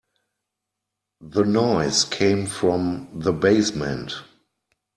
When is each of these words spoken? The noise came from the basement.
The 1.19 1.43
noise 1.45 2.05
came 2.05 2.47
from 2.47 3.07
the 3.13 3.31
basement. 3.31 4.15